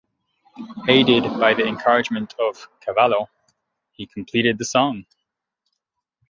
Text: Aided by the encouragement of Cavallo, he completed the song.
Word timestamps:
Aided 0.87 1.25
by 1.39 1.53
the 1.53 1.63
encouragement 1.67 2.33
of 2.39 2.67
Cavallo, 2.83 3.27
he 3.91 4.07
completed 4.07 4.57
the 4.57 4.65
song. 4.65 5.05